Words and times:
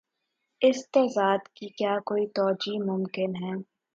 اس 0.61 0.79
تضاد 0.91 1.47
کی 1.55 1.67
کیا 1.77 1.97
کوئی 2.05 2.25
توجیہہ 2.35 2.85
ممکن 2.85 3.35
ہے؟ 3.35 3.53